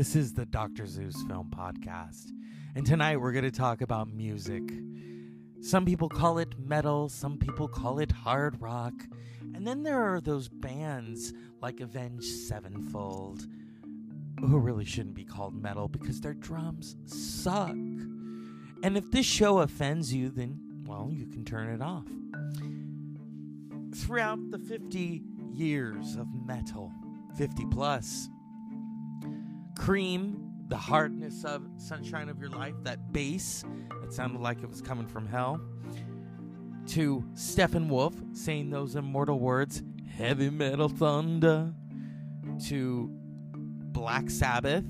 This 0.00 0.16
is 0.16 0.32
the 0.32 0.46
Dr. 0.46 0.86
Zeus 0.86 1.22
Film 1.28 1.50
Podcast, 1.54 2.32
and 2.74 2.86
tonight 2.86 3.18
we're 3.18 3.32
going 3.32 3.44
to 3.44 3.50
talk 3.50 3.82
about 3.82 4.08
music. 4.08 4.62
Some 5.60 5.84
people 5.84 6.08
call 6.08 6.38
it 6.38 6.58
metal, 6.58 7.10
some 7.10 7.36
people 7.36 7.68
call 7.68 7.98
it 7.98 8.10
hard 8.10 8.62
rock, 8.62 8.94
and 9.54 9.66
then 9.66 9.82
there 9.82 10.02
are 10.02 10.22
those 10.22 10.48
bands 10.48 11.34
like 11.60 11.80
Avenged 11.80 12.24
Sevenfold 12.24 13.46
who 14.40 14.58
really 14.58 14.86
shouldn't 14.86 15.16
be 15.16 15.26
called 15.26 15.54
metal 15.54 15.86
because 15.86 16.22
their 16.22 16.32
drums 16.32 16.96
suck. 17.04 17.68
And 17.68 18.96
if 18.96 19.10
this 19.10 19.26
show 19.26 19.58
offends 19.58 20.14
you, 20.14 20.30
then, 20.30 20.82
well, 20.86 21.10
you 21.12 21.26
can 21.26 21.44
turn 21.44 21.68
it 21.68 21.82
off. 21.82 22.06
Throughout 23.94 24.50
the 24.50 24.60
50 24.60 25.20
years 25.52 26.16
of 26.16 26.26
metal, 26.46 26.90
50 27.36 27.66
plus, 27.66 28.30
Cream, 29.80 30.52
the 30.68 30.76
hardness 30.76 31.42
of 31.42 31.62
Sunshine 31.78 32.28
of 32.28 32.38
Your 32.38 32.50
Life, 32.50 32.74
that 32.82 33.14
bass 33.14 33.64
that 34.02 34.12
sounded 34.12 34.42
like 34.42 34.62
it 34.62 34.68
was 34.68 34.82
coming 34.82 35.06
from 35.06 35.26
hell, 35.26 35.58
to 36.88 37.24
Steppenwolf 37.32 38.36
saying 38.36 38.68
those 38.68 38.94
immortal 38.94 39.40
words, 39.40 39.82
heavy 40.06 40.50
metal 40.50 40.90
thunder, 40.90 41.72
to 42.66 43.08
Black 43.10 44.28
Sabbath 44.28 44.84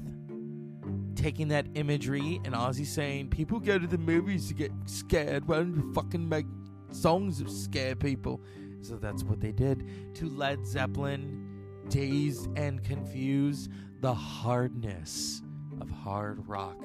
taking 1.15 1.46
that 1.48 1.66
imagery 1.74 2.40
and 2.45 2.52
Ozzy 2.52 2.84
saying, 2.84 3.28
People 3.30 3.60
go 3.60 3.78
to 3.78 3.87
the 3.87 3.96
movies 3.96 4.48
to 4.48 4.54
get 4.54 4.72
scared. 4.87 5.46
Why 5.46 5.59
don't 5.59 5.76
you 5.76 5.93
fucking 5.95 6.28
make 6.28 6.46
songs 6.90 7.38
that 7.38 7.48
scare 7.48 7.95
people? 7.95 8.40
So 8.80 8.96
that's 8.96 9.22
what 9.22 9.40
they 9.40 9.52
did. 9.52 10.15
To 10.16 10.28
Led 10.28 10.66
Zeppelin, 10.66 11.46
Dazed 11.88 12.48
and 12.56 12.82
Confused, 12.82 13.70
the 14.01 14.15
hardness 14.15 15.43
of 15.80 15.90
hard 15.90 16.46
rock 16.48 16.76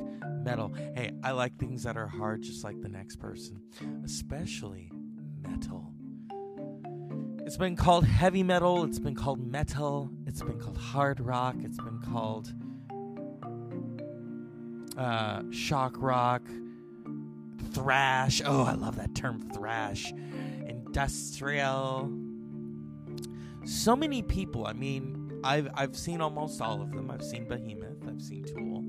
metal. 0.44 0.74
Hey, 0.96 1.12
I 1.24 1.32
like 1.32 1.58
things 1.58 1.84
that 1.84 1.98
are 1.98 2.08
hard 2.08 2.42
just 2.42 2.64
like 2.64 2.82
the 2.82 2.90
next 2.90 3.18
person, 3.18 3.62
especially 4.04 4.92
metal. 5.42 5.92
It's 7.46 7.58
been 7.58 7.76
called 7.76 8.06
heavy 8.06 8.44
metal, 8.44 8.84
it's 8.84 9.00
been 9.00 9.16
called 9.16 9.40
metal, 9.40 10.10
it's 10.26 10.42
been 10.42 10.60
called 10.60 10.78
hard 10.78 11.20
rock, 11.20 11.56
it's 11.60 11.78
been 11.78 12.02
called 12.02 12.52
uh, 14.98 15.44
shock 15.52 15.96
rock, 15.98 16.42
thrash. 17.72 18.42
Oh, 18.44 18.64
I 18.64 18.74
love 18.74 18.96
that 18.98 19.14
term, 19.16 19.50
thrash. 19.52 20.12
Industrial. 20.68 22.12
So 23.66 23.96
many 23.96 24.22
people. 24.22 24.66
I 24.66 24.74
mean, 24.74 25.25
I've 25.46 25.70
I've 25.76 25.96
seen 25.96 26.22
almost 26.22 26.60
all 26.60 26.82
of 26.82 26.92
them. 26.92 27.12
I've 27.12 27.24
seen 27.24 27.48
Behemoth. 27.48 28.08
I've 28.08 28.22
seen 28.22 28.44
Tool. 28.44 28.84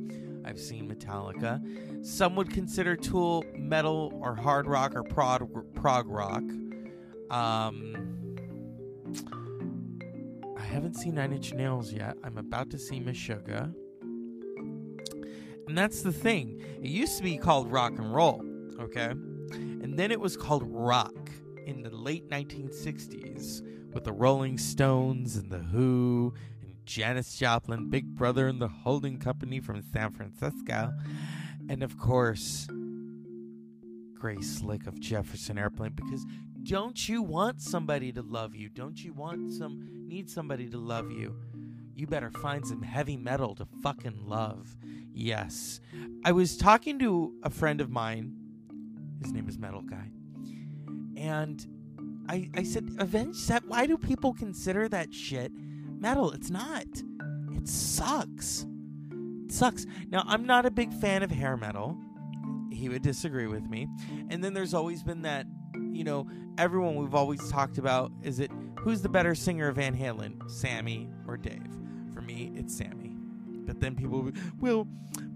I've 0.45 0.59
seen 0.59 0.89
Metallica. 0.89 2.05
Some 2.05 2.35
would 2.37 2.51
consider 2.51 2.97
Tool 2.97 3.45
metal 3.55 4.19
or 4.23 4.35
hard 4.35 4.67
rock 4.67 4.97
or 4.97 5.03
prog 5.03 5.49
prog 5.75 6.09
rock. 6.09 6.43
Um, 7.31 8.37
I 10.57 10.63
haven't 10.63 10.95
seen 10.95 11.17
Nine 11.17 11.33
Inch 11.33 11.53
Nails 11.53 11.93
yet. 11.93 12.17
I'm 12.25 12.39
about 12.39 12.71
to 12.71 12.79
see 12.79 13.01
Meshuggah. 13.01 13.75
And 15.69 15.77
that's 15.77 16.03
the 16.03 16.13
thing. 16.13 16.63
It 16.81 16.89
used 16.89 17.19
to 17.19 17.23
be 17.23 17.37
called 17.37 17.71
rock 17.71 17.99
and 17.99 18.15
roll, 18.15 18.41
okay? 18.81 19.11
And 19.51 19.99
then 19.99 20.11
it 20.11 20.21
was 20.21 20.37
called 20.37 20.63
rock 20.65 21.31
in 21.67 21.83
the 21.83 21.91
late 21.91 22.29
1960s 22.31 23.63
with 23.97 24.05
the 24.05 24.13
Rolling 24.13 24.59
Stones 24.59 25.37
and 25.37 25.51
the 25.51 25.57
Who 25.57 26.35
and 26.61 26.75
Janis 26.85 27.39
Joplin, 27.39 27.89
Big 27.89 28.15
Brother 28.15 28.47
and 28.47 28.61
the 28.61 28.69
Holding 28.69 29.19
Company 29.19 29.59
from 29.59 29.81
San 29.91 30.13
Francisco. 30.13 30.93
And 31.71 31.83
of 31.83 31.97
course, 31.97 32.69
Grace 34.13 34.59
Slick 34.59 34.87
of 34.87 35.01
Jefferson 35.01 35.57
Airplane 35.57 35.93
because 35.93 36.27
don't 36.63 37.09
you 37.09 37.23
want 37.23 37.63
somebody 37.63 38.13
to 38.13 38.21
love 38.21 38.55
you? 38.55 38.69
Don't 38.69 39.03
you 39.03 39.15
want 39.15 39.51
some 39.55 39.89
need 40.07 40.29
somebody 40.29 40.69
to 40.69 40.77
love 40.77 41.11
you? 41.11 41.35
You 41.95 42.07
better 42.07 42.31
find 42.31 42.67
some 42.67 42.83
heavy 42.83 43.17
metal 43.17 43.55
to 43.55 43.67
fucking 43.83 44.27
love. 44.27 44.77
Yes. 45.15 45.81
I 46.23 46.33
was 46.33 46.59
talking 46.59 46.99
to 46.99 47.33
a 47.43 47.49
friend 47.49 47.81
of 47.81 47.89
mine. 47.89 48.37
His 49.23 49.33
name 49.33 49.49
is 49.49 49.59
Metal 49.59 49.81
Guy. 49.81 50.11
And 51.17 51.67
I 52.29 52.51
I 52.55 52.63
said, 52.63 52.97
Avenged 52.99 53.49
that 53.49 53.67
why 53.67 53.87
do 53.87 53.97
people 53.97 54.35
consider 54.35 54.89
that 54.89 55.15
shit 55.15 55.53
metal? 55.99 56.33
It's 56.33 56.51
not. 56.51 56.87
It 57.53 57.69
sucks. 57.69 58.67
It 59.45 59.53
sucks. 59.53 59.87
Now 60.09 60.25
I'm 60.27 60.47
not 60.47 60.67
a 60.67 60.71
big 60.71 60.93
fan 60.93 61.23
of 61.23 61.31
hair 61.31 61.57
metal. 61.57 61.97
He 62.71 62.89
would 62.89 63.03
disagree 63.03 63.47
with 63.47 63.69
me. 63.71 63.89
And 64.29 64.45
then 64.45 64.53
there's 64.53 64.75
always 64.75 65.03
been 65.03 65.23
that 65.23 65.47
you 65.97 66.05
know, 66.05 66.29
everyone 66.59 66.97
we've 66.97 67.15
always 67.15 67.51
talked 67.51 67.79
about 67.79 68.13
is 68.23 68.39
it 68.39 68.51
who's 68.79 69.01
the 69.01 69.09
better 69.09 69.35
singer 69.35 69.69
of 69.69 69.77
Van 69.77 69.97
Halen, 69.97 70.49
Sammy 70.51 71.09
or 71.27 71.37
Dave? 71.37 71.73
For 72.13 72.21
me, 72.21 72.53
it's 72.55 72.77
Sammy. 72.77 73.17
But 73.67 73.81
then 73.81 73.97
people 73.97 74.23
will 74.23 74.31
be, 74.31 74.41
well, 74.61 74.87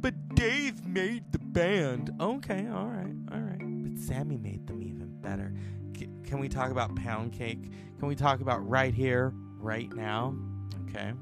but 0.01 0.35
Dave 0.35 0.87
made 0.87 1.33
the 1.33 1.39
band. 1.39 2.11
Okay, 2.21 2.69
all 2.69 2.87
right, 2.87 3.15
all 3.33 3.41
right. 3.41 3.59
But 3.59 3.99
Sammy 3.99 4.37
made 4.37 4.67
them 4.67 4.83
even 4.83 5.09
better. 5.21 5.53
Can 6.31 6.39
we 6.39 6.49
talk 6.49 6.71
about 6.71 6.95
Pound 6.95 7.33
Cake? 7.33 7.73
Can 7.99 8.07
we 8.07 8.15
talk 8.15 8.41
about 8.41 8.67
Right 8.69 8.95
Here, 8.95 9.33
Right 9.59 9.93
Now? 9.93 10.37
Okay. 10.89 11.13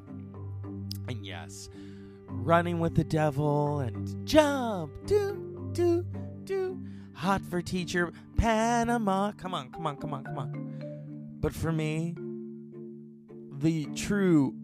And 1.08 1.24
yes, 1.24 1.70
Running 2.26 2.78
with 2.78 2.94
the 2.94 3.04
Devil 3.04 3.80
and 3.80 4.26
Jump, 4.26 4.92
do, 5.06 5.72
do, 5.72 6.04
do. 6.44 6.78
Hot 7.14 7.40
for 7.40 7.62
Teacher, 7.62 8.12
Panama. 8.36 9.32
Come 9.32 9.54
on, 9.54 9.70
come 9.70 9.86
on, 9.86 9.96
come 9.96 10.12
on, 10.12 10.24
come 10.24 10.38
on. 10.38 11.36
But 11.40 11.54
for 11.54 11.72
me, 11.72 12.14
the 13.56 13.86
true 13.96 14.54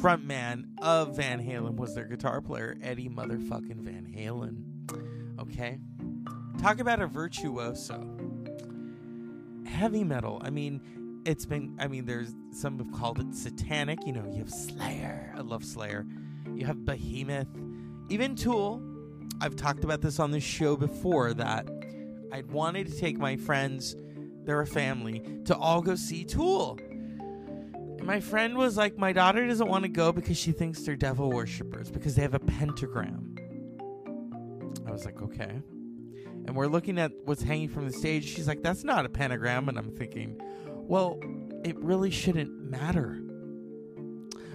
frontman 0.00 0.64
of 0.80 1.14
Van 1.16 1.46
Halen 1.46 1.76
was 1.76 1.94
their 1.94 2.06
guitar 2.06 2.40
player, 2.40 2.78
Eddie 2.82 3.10
motherfucking 3.10 3.82
Van 3.82 4.06
Halen. 4.16 4.62
Okay? 5.38 5.78
Talk 6.58 6.80
about 6.80 7.02
a 7.02 7.06
virtuoso. 7.06 8.21
Heavy 9.66 10.04
metal. 10.04 10.40
I 10.44 10.50
mean, 10.50 10.80
it's 11.24 11.46
been, 11.46 11.76
I 11.78 11.88
mean, 11.88 12.04
there's 12.04 12.34
some 12.52 12.78
have 12.78 12.92
called 12.92 13.20
it 13.20 13.34
satanic. 13.34 13.98
You 14.06 14.12
know, 14.12 14.24
you 14.30 14.38
have 14.38 14.50
Slayer. 14.50 15.32
I 15.36 15.40
love 15.40 15.64
Slayer. 15.64 16.06
You 16.54 16.66
have 16.66 16.84
Behemoth. 16.84 17.48
Even 18.08 18.34
Tool. 18.34 18.82
I've 19.40 19.56
talked 19.56 19.82
about 19.82 20.00
this 20.00 20.20
on 20.20 20.30
this 20.30 20.44
show 20.44 20.76
before 20.76 21.34
that 21.34 21.68
I'd 22.32 22.50
wanted 22.50 22.86
to 22.88 22.98
take 22.98 23.18
my 23.18 23.36
friends, 23.36 23.96
they're 24.44 24.60
a 24.60 24.66
family, 24.66 25.22
to 25.46 25.56
all 25.56 25.82
go 25.82 25.94
see 25.94 26.24
Tool. 26.24 26.78
And 26.82 28.04
my 28.04 28.20
friend 28.20 28.56
was 28.56 28.76
like, 28.76 28.96
My 28.98 29.12
daughter 29.12 29.46
doesn't 29.46 29.68
want 29.68 29.84
to 29.84 29.88
go 29.88 30.12
because 30.12 30.36
she 30.36 30.52
thinks 30.52 30.82
they're 30.82 30.96
devil 30.96 31.30
worshippers 31.30 31.90
because 31.90 32.14
they 32.14 32.22
have 32.22 32.34
a 32.34 32.40
pentagram. 32.40 33.36
I 34.86 34.90
was 34.90 35.04
like, 35.04 35.20
Okay. 35.22 35.60
And 36.46 36.56
we're 36.56 36.66
looking 36.66 36.98
at 36.98 37.12
what's 37.24 37.42
hanging 37.42 37.68
from 37.68 37.86
the 37.86 37.92
stage. 37.92 38.24
She's 38.24 38.48
like, 38.48 38.62
That's 38.62 38.84
not 38.84 39.04
a 39.04 39.08
pentagram. 39.08 39.68
And 39.68 39.78
I'm 39.78 39.90
thinking, 39.90 40.40
Well, 40.68 41.20
it 41.64 41.78
really 41.78 42.10
shouldn't 42.10 42.50
matter. 42.70 43.20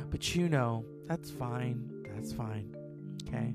But 0.09 0.35
you 0.35 0.49
know, 0.49 0.85
that's 1.07 1.31
fine. 1.31 1.89
That's 2.13 2.33
fine. 2.33 2.75
Okay. 3.27 3.53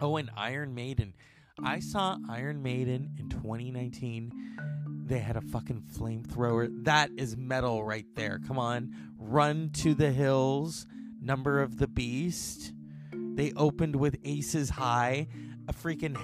Oh, 0.00 0.16
and 0.16 0.30
Iron 0.36 0.74
Maiden. 0.74 1.14
I 1.62 1.80
saw 1.80 2.18
Iron 2.28 2.62
Maiden 2.62 3.10
in 3.18 3.30
2019. 3.30 4.32
They 5.06 5.18
had 5.20 5.36
a 5.36 5.40
fucking 5.40 5.84
flamethrower. 5.96 6.68
That 6.84 7.10
is 7.16 7.36
metal 7.36 7.84
right 7.84 8.04
there. 8.14 8.40
Come 8.46 8.58
on. 8.58 8.92
Run 9.18 9.70
to 9.74 9.94
the 9.94 10.10
Hills, 10.10 10.86
Number 11.22 11.62
of 11.62 11.78
the 11.78 11.88
Beast. 11.88 12.72
They 13.12 13.52
opened 13.52 13.96
with 13.96 14.18
Aces 14.24 14.70
High, 14.70 15.28
a 15.68 15.72
freaking 15.72 16.16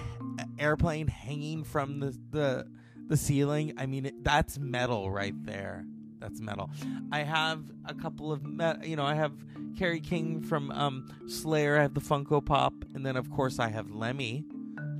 airplane 0.59 1.07
hanging 1.07 1.63
from 1.63 1.99
the 1.99 2.17
the, 2.31 2.67
the 3.07 3.17
ceiling. 3.17 3.73
I 3.77 3.85
mean, 3.85 4.05
it, 4.07 4.23
that's 4.23 4.57
metal 4.57 5.11
right 5.11 5.35
there. 5.45 5.85
That's 6.19 6.39
metal. 6.39 6.69
I 7.11 7.19
have 7.23 7.69
a 7.85 7.93
couple 7.93 8.31
of, 8.31 8.45
me- 8.45 8.87
you 8.87 8.95
know, 8.95 9.03
I 9.03 9.13
have 9.15 9.33
Kerry 9.77 9.99
King 9.99 10.41
from 10.41 10.71
um, 10.71 11.09
Slayer. 11.27 11.77
I 11.77 11.81
have 11.81 11.93
the 11.93 12.01
Funko 12.01 12.43
Pop, 12.43 12.73
and 12.95 13.05
then 13.05 13.17
of 13.17 13.29
course 13.29 13.59
I 13.59 13.67
have 13.69 13.91
Lemmy, 13.91 14.45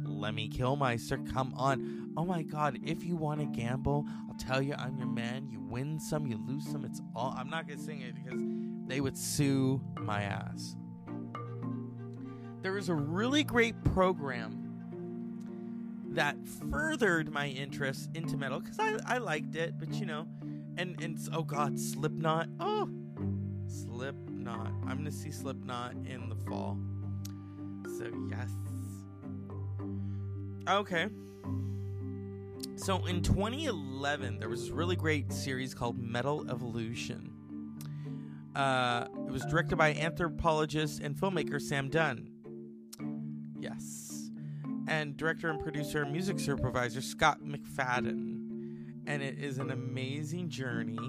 Lemmy 0.04 0.50
Kilmister. 0.50 1.32
Come 1.32 1.54
on, 1.56 2.12
oh 2.18 2.26
my 2.26 2.42
God! 2.42 2.80
If 2.84 3.06
you 3.06 3.16
want 3.16 3.40
to 3.40 3.46
gamble, 3.46 4.06
I'll 4.30 4.38
tell 4.38 4.62
you, 4.62 4.74
I'm 4.78 4.98
your 4.98 5.08
man. 5.08 5.48
You 5.50 5.62
win 5.62 5.98
some, 6.00 6.28
you 6.28 6.38
lose 6.46 6.66
some. 6.70 6.84
It's 6.84 7.02
all. 7.16 7.34
I'm 7.38 7.50
not 7.50 7.68
gonna 7.70 7.80
sing 7.80 8.02
it 8.02 8.16
because 8.16 8.40
they 8.88 9.00
would 9.00 9.18
sue 9.18 9.82
my 10.00 10.24
ass. 10.24 10.76
There 12.64 12.72
was 12.72 12.88
a 12.88 12.96
really 12.96 13.44
great 13.44 13.76
program 13.94 14.64
that 16.12 16.38
furthered 16.72 17.30
my 17.30 17.48
interest 17.50 18.10
into 18.14 18.38
metal 18.38 18.62
because 18.62 18.80
I, 18.80 18.98
I 19.06 19.18
liked 19.18 19.56
it, 19.56 19.74
but 19.78 19.94
you 19.96 20.06
know, 20.06 20.26
and 20.78 21.00
and 21.02 21.20
oh 21.34 21.44
god, 21.44 21.78
Slipknot, 21.78 22.48
oh, 22.62 22.90
Slipknot. 23.68 24.72
I'm 24.88 24.98
gonna 24.98 25.12
see 25.12 25.30
Slipknot 25.30 25.94
in 26.06 26.30
the 26.30 26.36
fall. 26.48 26.80
So 27.98 28.10
yes. 28.30 28.50
Okay. 30.70 31.08
So 32.78 33.06
in 33.06 33.22
2011, 33.22 34.40
there 34.40 34.48
was 34.48 34.62
this 34.62 34.70
really 34.70 34.96
great 34.96 35.34
series 35.34 35.74
called 35.74 36.00
Metal 36.00 36.50
Evolution. 36.50 37.30
Uh, 38.56 39.08
it 39.28 39.32
was 39.32 39.44
directed 39.46 39.76
by 39.76 39.94
anthropologist 39.94 41.02
and 41.02 41.16
filmmaker 41.16 41.62
Sam 41.62 41.90
Dunn. 41.90 42.33
Yes. 43.64 44.30
And 44.90 45.16
director 45.16 45.50
and 45.50 45.58
producer 45.58 46.02
and 46.02 46.12
music 46.12 46.38
supervisor 46.38 47.02
Scot 47.02 47.40
McFadyen. 47.42 48.42
And 49.08 49.24
it 49.24 49.40
is 49.40 49.58
an 49.58 49.72
amazing 49.72 50.50
journey. 50.50 51.00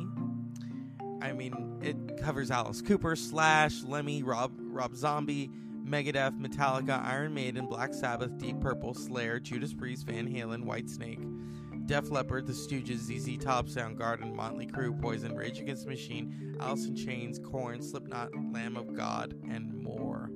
I 1.21 1.33
mean, 1.33 1.81
it 1.83 2.23
covers 2.23 2.53
Alice 2.53 2.81
Cooper, 2.81 3.17
Slash, 3.17 3.83
Lemmy, 3.83 4.23
Rob, 4.23 4.53
Rob 4.57 4.95
Zombie, 4.95 5.51
Megadeth, 5.85 6.39
Metallica, 6.41 7.05
Iron 7.05 7.35
Maiden, 7.35 7.67
Black 7.67 7.93
Sabbath, 7.93 8.39
Deep 8.39 8.61
Purple, 8.61 8.95
Slayer, 8.95 9.41
Judas 9.41 9.75
Priest, 9.75 10.07
Van 10.07 10.29
Halen, 10.29 10.65
Whitesnake, 10.65 11.87
Def 11.87 12.09
Leppard, 12.11 12.47
The 12.47 12.53
Stooges, 12.53 12.99
ZZ 12.99 13.37
Top, 13.43 13.67
Soundgarden, 13.67 14.33
Motley 14.33 14.67
Crue, 14.67 14.99
Poison, 15.01 15.35
Rage 15.35 15.59
Against 15.59 15.85
the 15.85 15.91
Machine, 15.91 16.57
Alice 16.61 16.87
in 16.87 16.95
Chains, 16.95 17.41
Korn, 17.41 17.83
Slipknot, 17.83 18.31
Lamb 18.53 18.77
of 18.77 18.95
God, 18.95 19.35
and 19.51 19.75
more. 19.83 20.31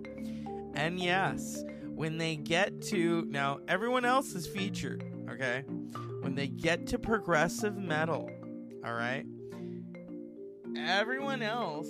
And 0.74 1.00
yes, 1.00 1.64
when 1.98 2.16
they 2.16 2.36
get 2.36 2.80
to 2.80 3.26
now, 3.28 3.58
everyone 3.66 4.04
else 4.04 4.32
is 4.32 4.46
featured. 4.46 5.02
Okay, 5.28 5.64
when 6.20 6.36
they 6.36 6.46
get 6.46 6.86
to 6.86 6.98
progressive 6.98 7.76
metal, 7.76 8.30
all 8.84 8.94
right, 8.94 9.26
everyone 10.76 11.42
else 11.42 11.88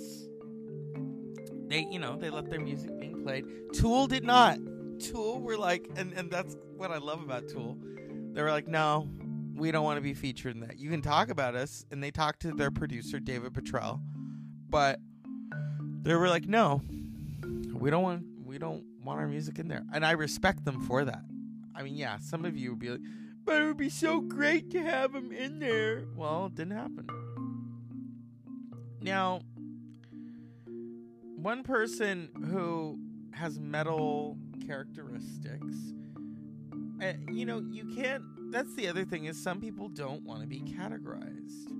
they 1.67 1.85
you 1.91 1.99
know 1.99 2.17
they 2.17 2.31
let 2.31 2.49
their 2.49 2.59
music 2.59 2.99
being 2.99 3.21
played. 3.23 3.45
Tool 3.73 4.07
did 4.07 4.23
not. 4.23 4.57
Tool 4.99 5.41
were 5.41 5.57
like 5.57 5.87
and 5.95 6.11
and 6.13 6.31
that's 6.31 6.57
what 6.75 6.89
i 6.89 6.97
love 6.97 7.21
about 7.21 7.47
tool. 7.47 7.77
They 8.33 8.41
were 8.41 8.49
like 8.49 8.67
no 8.67 9.07
we 9.55 9.71
don't 9.71 9.83
want 9.83 9.97
to 9.97 10.01
be 10.01 10.15
featured 10.15 10.55
in 10.55 10.61
that. 10.61 10.79
You 10.79 10.89
can 10.89 11.03
talk 11.03 11.29
about 11.29 11.53
us 11.53 11.85
and 11.91 12.01
they 12.01 12.09
talked 12.09 12.41
to 12.41 12.51
their 12.51 12.71
producer 12.71 13.19
david 13.19 13.53
Bottrill, 13.53 14.01
but 14.67 14.99
they 16.01 16.15
were 16.15 16.29
like 16.29 16.47
no 16.47 16.81
we 17.75 17.91
don't 17.91 18.01
want 18.01 18.23
we 18.43 18.57
don't 18.57 18.88
want 19.09 19.19
our 19.19 19.27
music 19.27 19.57
in 19.57 19.67
there 19.67 19.83
and 19.91 20.05
i 20.05 20.11
respect 20.11 20.63
them 20.65 20.79
for 20.81 21.03
that. 21.03 21.23
I 21.73 21.81
mean 21.81 21.95
yeah 21.95 22.19
some 22.19 22.45
of 22.45 22.55
you 22.55 22.71
would 22.71 22.79
be 22.79 22.89
like 22.89 23.01
but 23.43 23.59
it 23.59 23.65
would 23.65 23.77
be 23.77 23.89
so 23.89 24.21
great 24.21 24.69
to 24.71 24.83
have 24.83 25.13
them 25.13 25.31
in 25.31 25.57
there. 25.57 26.05
Well 26.15 26.45
it 26.45 26.55
didn't 26.55 26.77
happen. 26.77 27.07
Now 29.01 29.41
one 31.35 31.63
person 31.63 32.29
who 32.51 32.99
has 33.33 33.59
metal 33.59 34.37
characteristics 34.67 35.75
uh, 37.01 37.13
you 37.31 37.45
know 37.45 37.63
you 37.71 37.85
can't 37.95 38.23
that's 38.51 38.75
the 38.75 38.87
other 38.87 39.05
thing 39.05 39.25
is 39.25 39.41
some 39.41 39.59
people 39.59 39.89
don't 39.89 40.23
want 40.23 40.41
to 40.41 40.47
be 40.47 40.59
categorized. 40.61 41.71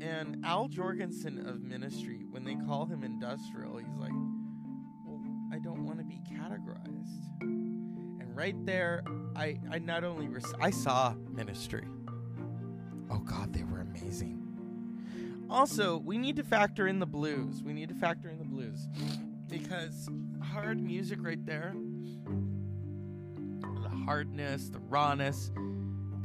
And 0.00 0.44
al 0.44 0.68
jourgensen 0.68 1.48
of 1.48 1.62
ministry 1.62 2.24
when 2.30 2.42
they 2.42 2.56
call 2.66 2.86
him 2.86 3.04
industrial 3.04 3.76
he's 3.76 3.96
like 4.00 4.10
well 5.06 5.20
i 5.52 5.58
don't 5.60 5.84
want 5.84 5.91
be 6.12 6.34
categorized 6.34 7.40
and 7.40 8.36
right 8.36 8.56
there 8.66 9.02
i 9.36 9.58
i 9.70 9.78
not 9.78 10.04
only 10.04 10.28
i 10.60 10.70
saw 10.70 11.14
ministry 11.30 11.86
oh 13.10 13.18
god 13.18 13.52
they 13.52 13.62
were 13.64 13.80
amazing 13.80 14.42
also, 15.52 15.98
we 15.98 16.16
need 16.16 16.36
to 16.36 16.44
factor 16.44 16.88
in 16.88 16.98
the 16.98 17.04
blues. 17.04 17.62
We 17.62 17.74
need 17.74 17.90
to 17.90 17.94
factor 17.94 18.30
in 18.30 18.38
the 18.38 18.44
blues 18.44 18.88
because 19.50 20.08
hard 20.42 20.82
music 20.82 21.18
right 21.20 21.44
there, 21.44 21.74
the 23.60 23.90
hardness, 23.90 24.70
the 24.70 24.78
rawness, 24.78 25.50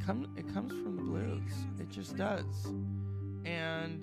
come 0.04 0.32
it 0.38 0.50
comes 0.54 0.72
from 0.72 0.96
the 0.96 1.02
blues. 1.02 1.52
It 1.78 1.90
just 1.90 2.16
does. 2.16 2.72
And 3.44 4.02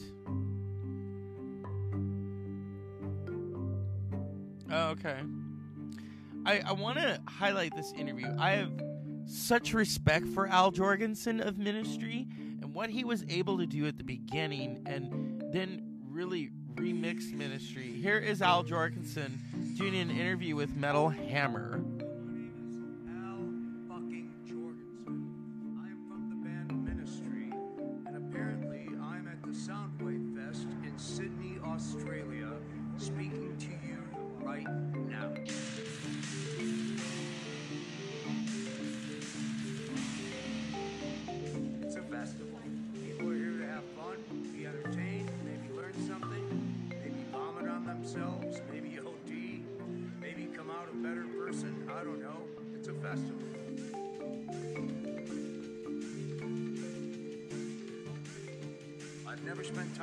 oh, 4.72 4.90
okay. 4.90 5.22
I, 6.46 6.62
I 6.66 6.74
want 6.74 6.98
to 7.00 7.20
highlight 7.28 7.76
this 7.76 7.92
interview. 7.94 8.28
I 8.38 8.52
have 8.52 8.72
such 9.26 9.74
respect 9.74 10.28
for 10.28 10.48
Al 10.48 10.72
Jourgensen 10.72 11.46
of 11.46 11.58
Ministry 11.58 12.28
and 12.62 12.74
what 12.74 12.90
he 12.90 13.04
was 13.04 13.26
able 13.30 13.58
to 13.58 13.66
do 13.66 13.88
at 13.88 13.98
the 13.98 14.04
beginning 14.04 14.84
and 14.86 15.44
then 15.52 15.82
really 16.08 16.52
remix 16.76 17.34
ministry. 17.34 17.92
Here 17.92 18.20
is 18.20 18.42
Al 18.42 18.64
Jourgensen 18.64 19.40
doing 19.78 19.96
an 19.96 20.12
interview 20.12 20.56
with 20.56 20.76
Metal 20.76 21.10
Hammer. 21.10 21.82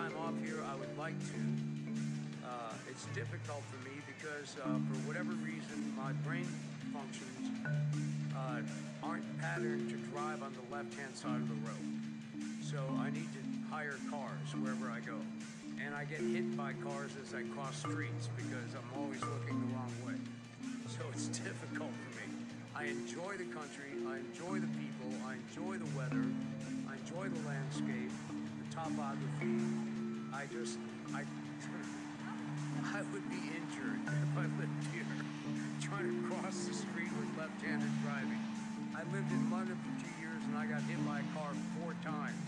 time 0.03 0.19
off 0.19 0.35
here, 0.43 0.59
I 0.67 0.75
would 0.75 0.99
like 0.99 1.15
to. 1.15 1.41
Uh, 2.43 2.75
it's 2.91 3.07
difficult 3.15 3.63
for 3.71 3.79
me 3.87 3.95
because 4.11 4.57
uh, 4.59 4.83
for 4.91 4.99
whatever 5.07 5.31
reason, 5.47 5.95
my 5.95 6.11
brain 6.27 6.47
functions 6.91 7.39
uh, 8.35 8.67
aren't 9.07 9.23
patterned 9.41 9.91
to 9.91 9.97
drive 10.11 10.43
on 10.43 10.51
the 10.59 10.75
left-hand 10.75 11.15
side 11.15 11.39
of 11.39 11.47
the 11.47 11.61
road. 11.63 11.87
So 12.63 12.83
I 12.99 13.11
need 13.11 13.31
to 13.31 13.43
hire 13.71 13.95
cars 14.11 14.51
wherever 14.59 14.91
I 14.91 14.99
go. 15.07 15.15
And 15.79 15.95
I 15.95 16.03
get 16.05 16.19
hit 16.19 16.57
by 16.57 16.73
cars 16.83 17.13
as 17.23 17.35
I 17.35 17.47
cross 17.55 17.79
streets 17.79 18.29
because 18.35 18.75
I'm 18.75 18.91
always 18.99 19.21
looking 19.23 19.55
the 19.55 19.71
wrong 19.79 19.95
way. 20.03 20.19
So 20.91 21.07
it's 21.13 21.29
difficult 21.47 21.95
for 21.95 22.11
me. 22.19 22.27
I 22.75 22.91
enjoy 22.91 23.39
the 23.39 23.47
country, 23.55 23.95
I 24.09 24.19
enjoy 24.19 24.59
the 24.59 24.73
people, 24.75 25.15
I 25.23 25.39
enjoy 25.39 25.79
the 25.79 25.91
weather, 25.95 26.25
I 26.91 26.99
enjoy 26.99 27.29
the 27.29 27.47
landscape, 27.47 28.11
the 28.33 28.75
topography, 28.75 29.92
I 30.35 30.47
just, 30.51 30.79
I, 31.15 31.23
I 32.97 33.01
would 33.13 33.29
be 33.29 33.37
injured 33.53 34.01
if 34.09 34.33
I 34.37 34.49
lived 34.59 34.85
here, 34.93 35.05
trying 35.81 36.09
to 36.09 36.29
cross 36.29 36.65
the 36.65 36.75
street 36.75 37.13
with 37.21 37.29
left-handed 37.39 37.93
driving. 38.03 38.41
I 38.97 39.05
lived 39.13 39.31
in 39.31 39.51
London 39.51 39.77
for 39.77 39.93
two 40.01 40.15
years 40.21 40.41
and 40.49 40.57
I 40.57 40.67
got 40.67 40.83
hit 40.89 40.99
by 41.07 41.21
a 41.21 41.29
car 41.37 41.53
four 41.79 41.95
times. 42.05 42.42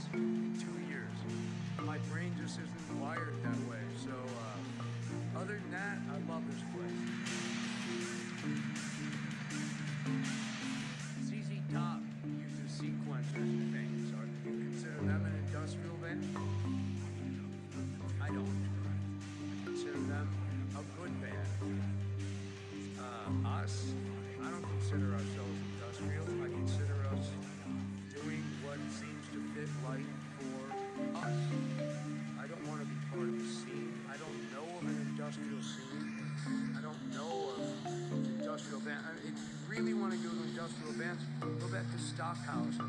Stockhausen, 42.24 42.88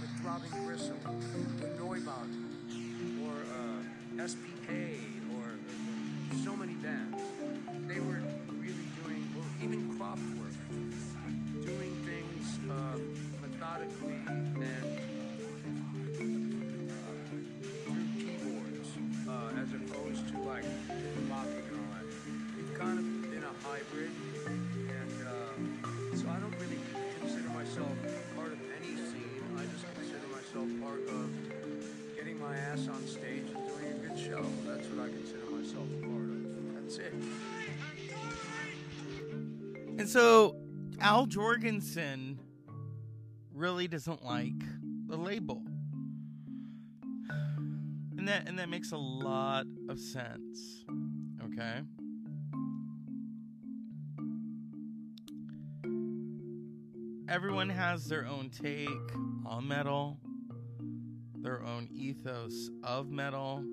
with 0.00 0.10
Throbbing 0.22 0.64
Gristle, 0.64 0.94
with 1.58 1.76
Neubauten, 1.76 2.46
or 3.26 3.34
uh, 3.34 4.22
SPK, 4.22 5.00
or 5.34 5.42
uh, 5.42 6.44
so 6.44 6.54
many 6.54 6.74
bands. 6.74 7.20
They 7.88 7.98
were 7.98 8.22
really 8.48 8.86
doing, 9.02 9.28
well, 9.34 9.44
even 9.60 9.90
Kraftwerk, 9.98 10.54
doing 11.66 11.96
things 12.06 12.60
uh, 12.70 12.98
methodically 13.42 14.20
And 40.06 40.12
so 40.12 40.54
Al 41.00 41.26
Jourgensen 41.26 42.38
really 43.52 43.88
doesn't 43.88 44.24
like 44.24 44.62
the 45.08 45.16
label. 45.16 45.64
And 48.16 48.28
that 48.28 48.46
and 48.46 48.56
that 48.60 48.68
makes 48.68 48.92
a 48.92 48.96
lot 48.96 49.66
of 49.88 49.98
sense. 49.98 50.84
Okay? 51.42 51.80
Everyone 57.28 57.68
has 57.68 58.04
their 58.04 58.26
own 58.26 58.50
take 58.50 58.88
on 59.44 59.66
metal, 59.66 60.20
their 61.34 61.64
own 61.64 61.88
ethos 61.90 62.70
of 62.84 63.10
metal. 63.10 63.64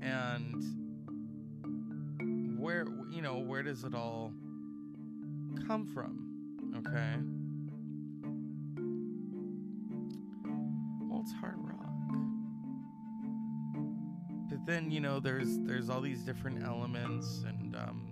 And 0.00 0.79
you 3.20 3.26
know, 3.26 3.36
where 3.36 3.62
does 3.62 3.84
it 3.84 3.94
all 3.94 4.32
come 5.66 5.84
from? 5.84 6.72
Okay? 6.74 7.16
Well, 11.06 11.20
it's 11.20 11.34
hard 11.34 11.56
rock. 11.58 11.84
But 14.48 14.64
then, 14.64 14.90
you 14.90 15.00
know, 15.00 15.20
there's 15.20 15.58
there's 15.58 15.90
all 15.90 16.00
these 16.00 16.22
different 16.22 16.64
elements 16.64 17.44
and 17.46 17.76
um 17.76 18.06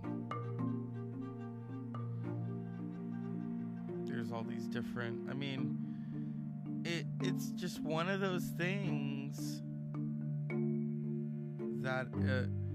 there's 4.05 4.31
all 4.31 4.45
these 4.45 4.67
different 4.67 5.31
I 5.31 5.33
mean 5.33 5.79
it 6.85 7.07
it's 7.23 7.47
just 7.53 7.81
one 7.81 8.11
of 8.11 8.21
those 8.21 8.45
things 8.59 9.63
that 11.83 12.09
uh, 12.29 12.68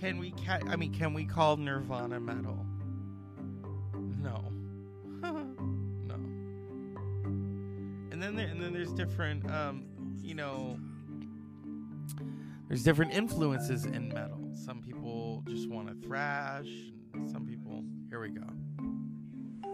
can 0.00 0.18
we 0.18 0.32
ca- 0.44 0.60
I 0.68 0.76
mean 0.76 0.92
can 0.92 1.14
we 1.14 1.24
call 1.24 1.56
Nirvana 1.56 2.20
metal? 2.20 2.64
No. 4.22 4.44
no. 5.22 6.14
And 8.10 8.22
then 8.22 8.36
there, 8.36 8.46
and 8.48 8.60
then 8.60 8.72
there's 8.72 8.92
different 8.92 9.50
um 9.50 9.84
you 10.22 10.34
know 10.34 10.78
there's 12.68 12.82
different 12.82 13.14
influences 13.14 13.84
in 13.84 14.08
metal. 14.08 14.40
Some 14.52 14.82
people 14.82 15.44
just 15.46 15.68
want 15.68 15.88
to 15.88 16.06
thrash 16.06 16.66
some 17.30 17.46
people 17.46 17.82
here 18.08 18.20
we 18.20 18.28
go. 18.28 18.42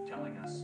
telling 0.06 0.36
us 0.38 0.62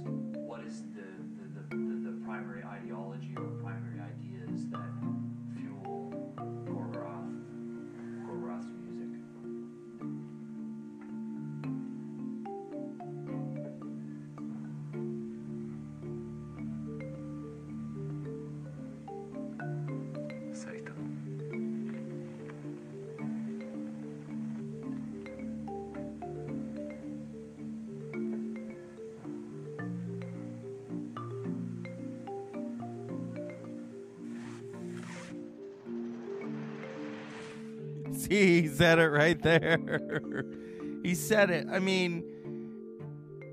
He 38.38 38.68
said 38.68 38.98
it 38.98 39.08
right 39.08 39.40
there. 39.40 39.78
he 41.02 41.14
said 41.14 41.48
it. 41.48 41.66
I 41.70 41.78
mean, 41.78 42.22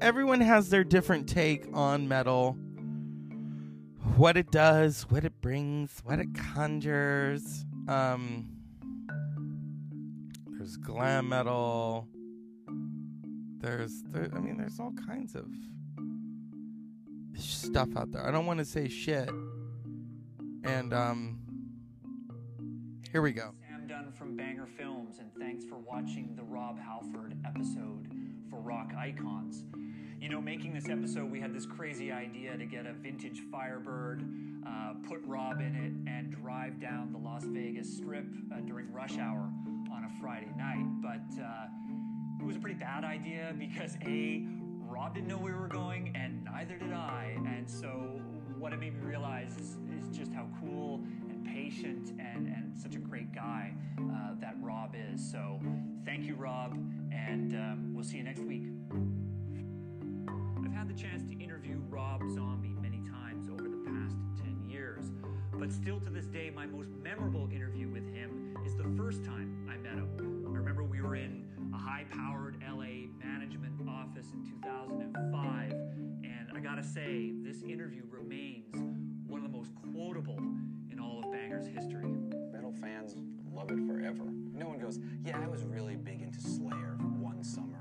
everyone 0.01 0.41
has 0.41 0.70
their 0.70 0.84
different 0.84 1.29
take 1.29 1.65
on 1.74 2.10
metal. 2.10 2.58
What 4.17 4.36
it 4.36 4.51
does, 4.51 5.03
what 5.03 5.24
it 5.24 5.39
brings, 5.39 6.01
what 6.03 6.20
it 6.20 6.27
conjures. 6.53 7.65
Um 7.88 8.50
there's 10.58 10.75
glam 10.75 11.29
metal. 11.29 12.10
There's 13.60 14.03
there, 14.10 14.29
I 14.36 14.39
mean 14.39 14.58
there's 14.58 14.79
all 14.79 14.94
kinds 15.08 15.36
of 15.36 15.48
stuff 17.38 17.96
out 17.96 18.12
there. 18.12 18.27
I 18.27 18.32
don't 18.32 18.46
want 18.46 18.60
to 18.60 18.65
say 18.65 18.89
shit. 18.89 19.29
And 20.65 20.94
um 20.94 21.39
here 23.12 23.22
we 23.22 23.32
go. 23.32 23.53
From 24.17 24.38
Banger 24.38 24.65
Films, 24.65 25.19
and 25.19 25.29
thanks 25.38 25.65
for 25.65 25.77
watching 25.77 26.36
the 26.38 26.43
Rob 26.43 26.79
Halford 26.79 27.36
episode 27.45 28.07
for 28.50 28.62
Rock 28.62 28.93
Icons. 28.98 29.65
You 30.22 30.29
know, 30.29 30.39
making 30.39 30.74
this 30.74 30.88
episode, 30.88 31.29
we 31.29 31.41
had 31.41 31.53
this 31.53 31.65
crazy 31.65 32.13
idea 32.13 32.55
to 32.55 32.65
get 32.65 32.86
a 32.86 32.93
vintage 32.93 33.41
Firebird, 33.51 34.24
uh, 34.65 34.93
put 35.07 35.19
Rob 35.25 35.60
in 35.60 35.75
it, 35.75 36.10
and 36.10 36.31
drive 36.31 36.79
down 36.79 37.12
the 37.12 37.17
Las 37.17 37.43
Vegas 37.45 37.98
Strip 37.98 38.25
uh, 38.53 38.62
during 38.62 38.89
rush 38.93 39.17
hour 39.17 39.51
on 39.91 40.05
a 40.05 40.22
Friday 40.22 40.51
night. 40.57 40.86
But 41.01 41.43
uh, 41.43 41.67
it 42.39 42.45
was 42.45 42.55
a 42.55 42.60
pretty 42.60 42.79
bad 42.79 43.03
idea 43.03 43.53
because 43.60 43.98
A, 44.05 44.45
Rob 44.88 45.13
didn't 45.13 45.27
know 45.27 45.39
where 45.39 45.53
we 45.53 45.60
were 45.60 45.67
going, 45.67 46.15
and 46.15 46.45
neither 46.45 46.77
did 46.77 46.93
I. 46.93 47.38
And 47.48 47.69
so, 47.69 48.22
what 48.57 48.72
it 48.72 48.79
made 48.79 48.93
me 48.93 49.05
realize 49.05 49.57
is, 49.57 49.77
is 50.00 50.17
just 50.17 50.31
how 50.31 50.48
cool 50.62 50.84
patient 51.65 52.13
and, 52.19 52.48
and 52.48 52.77
such 52.77 52.95
a 52.95 53.00
great 53.00 53.34
guy 53.34 53.74
uh, 54.00 54.36
that 54.39 54.55
Rob 54.62 54.93
is. 54.95 55.31
So, 55.31 55.60
thank 56.05 56.25
you, 56.25 56.36
Rob, 56.36 56.74
and 57.12 57.53
um, 57.55 57.93
we'll 57.93 58.03
see 58.03 58.17
you 58.17 58.24
next 58.24 58.41
week. 58.41 58.65
I've 60.63 60.74
had 60.74 60.88
the 60.88 60.93
chance 60.93 61.24
to 61.31 61.43
interview 61.43 61.79
Rob 61.89 62.22
Zombie 62.29 62.75
many 62.79 63.01
times 63.10 63.50
over 63.50 63.63
the 63.63 63.84
past 63.84 64.15
10 64.38 64.69
years, 64.69 65.05
but 65.53 65.72
still 65.72 66.00
to 66.01 66.10
this 66.12 66.25
day, 66.25 66.51
my 66.53 66.67
most 66.67 66.91
memorable 67.01 67.50
interview 67.51 67.89
with 67.89 68.13
him 68.13 68.55
is 68.63 68.75
the 68.75 68.88
first 68.95 69.24
time 69.24 69.67
I 69.67 69.77
met 69.77 69.93
him. 69.93 70.45
I 70.45 70.51
remember 70.51 70.84
we 70.84 71.01
were 71.01 71.15
in 71.15 71.45
a 71.74 71.77
high 71.77 72.05
powered 72.12 72.62
LA 72.62 73.07
management 73.24 73.74
office 73.89 74.27
in 74.34 74.43
2005, 74.62 75.72
and 75.72 76.48
I 76.55 76.60
gotta 76.60 76.84
say, 76.84 77.31
this 77.43 77.63
interview 77.63 78.03
remains 78.10 78.75
one 79.27 79.43
of 79.43 79.51
the 79.51 79.57
most 79.57 79.72
quotable 79.93 80.39
in 80.95 81.03
all 81.03 81.23
of 81.23 81.31
Banger's 81.31 81.67
history. 81.67 82.05
Metal 82.51 82.73
fans 82.81 83.15
love 83.53 83.71
it 83.71 83.79
forever. 83.85 84.23
No 84.53 84.67
one 84.67 84.79
goes, 84.79 84.99
yeah, 85.25 85.39
I 85.41 85.47
was 85.47 85.63
really 85.63 85.95
big 85.95 86.21
into 86.21 86.39
Slayer 86.39 86.97
one 87.19 87.43
summer. 87.43 87.79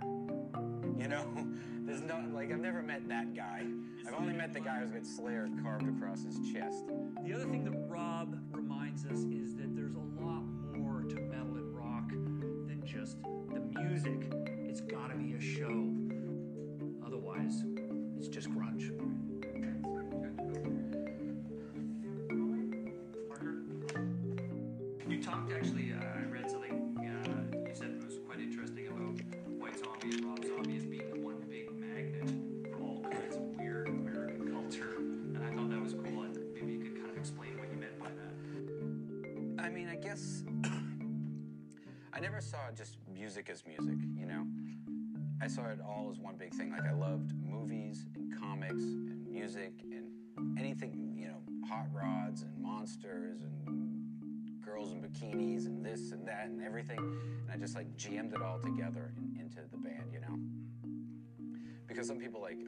You 0.98 1.08
know, 1.08 1.26
there's 1.86 2.02
no, 2.02 2.24
like, 2.32 2.52
I've 2.52 2.60
never 2.60 2.82
met 2.82 3.08
that 3.08 3.34
guy. 3.34 3.64
I've 4.06 4.14
only 4.14 4.32
met 4.32 4.52
the 4.52 4.60
guy 4.60 4.78
who's 4.80 4.90
got 4.90 5.06
Slayer 5.06 5.48
carved 5.62 5.88
across 5.88 6.24
his 6.24 6.38
chest. 6.52 6.84
The 7.24 7.32
other 7.32 7.44
thing 7.44 7.64
that 7.64 7.76
Rob 7.88 8.38
reminds 8.52 9.04
us 9.06 9.20
is 9.24 9.54
that 9.56 9.74
there's 9.74 9.94
a 9.94 10.22
lot 10.22 10.42
more 10.76 11.02
to 11.02 11.16
metal 11.16 11.56
and 11.56 11.76
rock 11.76 12.08
than 12.10 12.82
just 12.84 13.18
the 13.22 13.60
music. 13.80 14.32
It's 14.46 14.80
gotta 14.80 15.16
be 15.16 15.34
a 15.34 15.40
show. 15.40 15.83
Music 43.44 43.50
as 43.50 43.66
music, 43.66 43.98
you 44.16 44.26
know? 44.26 44.46
I 45.42 45.48
saw 45.48 45.64
it 45.66 45.78
all 45.80 46.08
as 46.10 46.18
one 46.18 46.36
big 46.36 46.54
thing. 46.54 46.70
Like, 46.70 46.86
I 46.86 46.92
loved 46.92 47.32
movies 47.44 48.06
and 48.14 48.38
comics 48.38 48.82
and 48.82 49.26
music 49.26 49.72
and 49.82 50.58
anything, 50.58 51.14
you 51.18 51.28
know, 51.28 51.68
hot 51.68 51.86
rods 51.92 52.42
and 52.42 52.56
monsters 52.58 53.42
and 53.42 54.64
girls 54.64 54.92
in 54.92 55.02
bikinis 55.02 55.66
and 55.66 55.84
this 55.84 56.12
and 56.12 56.26
that 56.26 56.46
and 56.46 56.62
everything. 56.62 56.98
And 56.98 57.50
I 57.52 57.56
just 57.56 57.74
like 57.74 57.94
jammed 57.96 58.32
it 58.32 58.40
all 58.40 58.60
together 58.60 59.12
in, 59.16 59.40
into 59.40 59.60
the 59.70 59.78
band, 59.78 60.12
you 60.12 60.20
know? 60.20 60.38
Because 61.86 62.06
some 62.06 62.18
people, 62.18 62.40
like, 62.40 62.58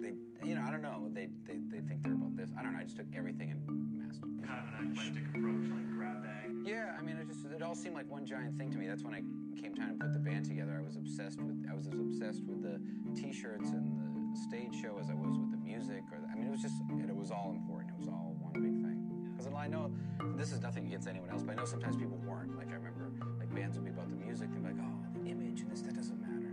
they, 0.00 0.12
you 0.46 0.54
know, 0.54 0.64
I 0.66 0.70
don't 0.70 0.82
know, 0.82 1.08
they, 1.12 1.28
they, 1.46 1.58
they 1.70 1.80
think 1.80 2.02
they're 2.02 2.14
about 2.14 2.36
this. 2.36 2.50
I 2.58 2.62
don't 2.62 2.72
know, 2.72 2.78
I 2.78 2.84
just 2.84 2.96
took 2.96 3.06
everything 3.14 3.50
and 3.50 3.98
mastered 3.98 4.30
it. 4.38 4.46
Kind 4.46 4.60
of 4.60 4.80
an 4.80 4.92
eclectic 4.92 5.24
approach, 5.28 5.68
like 5.70 5.90
grab 5.94 6.22
bag. 6.22 6.50
Yeah, 6.64 6.96
I 6.98 7.02
mean, 7.02 7.16
it 7.16 7.28
just 7.28 7.44
it 7.44 7.62
all 7.62 7.74
seemed 7.74 7.94
like 7.94 8.10
one 8.10 8.24
giant 8.24 8.56
thing 8.56 8.70
to 8.70 8.78
me. 8.78 8.86
That's 8.86 9.02
when 9.02 9.14
I 9.14 9.20
came 9.54 9.74
time 9.74 9.98
to 9.98 10.04
put 10.04 10.12
the 10.12 10.18
band 10.18 10.44
together. 10.44 10.76
I 10.78 10.84
was 10.84 10.96
obsessed 10.96 11.40
with 11.40 11.64
I 11.70 11.74
was 11.74 11.86
as 11.86 11.94
obsessed 11.94 12.44
with 12.44 12.62
the 12.62 12.80
T-shirts 13.14 13.70
and 13.70 13.98
the 14.32 14.38
stage 14.38 14.74
show 14.80 14.98
as 14.98 15.10
I 15.10 15.14
was 15.14 15.38
with 15.38 15.50
the 15.50 15.56
music. 15.56 16.02
Or 16.12 16.18
the, 16.20 16.26
I 16.26 16.34
mean, 16.34 16.46
it 16.46 16.50
was 16.50 16.62
just 16.62 16.74
it, 16.90 17.14
was 17.14 17.30
all 17.30 17.52
important. 17.56 17.90
It 17.90 17.98
was 17.98 18.08
all 18.08 18.36
one 18.40 18.52
big 18.54 18.76
thing. 18.82 19.00
Because 19.36 19.52
I 19.52 19.66
know 19.66 19.92
this 20.36 20.52
is 20.52 20.60
nothing 20.60 20.86
against 20.86 21.08
anyone 21.08 21.30
else, 21.30 21.42
but 21.42 21.52
I 21.52 21.54
know 21.54 21.64
sometimes 21.64 21.96
people 21.96 22.18
weren't. 22.26 22.56
Like 22.56 22.70
I 22.70 22.74
remember, 22.74 23.12
like 23.38 23.54
bands 23.54 23.76
would 23.76 23.84
be 23.84 23.90
about 23.90 24.10
the 24.10 24.16
music. 24.16 24.50
They'd 24.52 24.62
be 24.62 24.68
like, 24.68 24.80
"Oh, 24.80 25.20
the 25.20 25.30
image 25.30 25.60
and 25.60 25.70
this 25.70 25.82
that 25.82 25.94
doesn't 25.94 26.20
matter." 26.20 26.52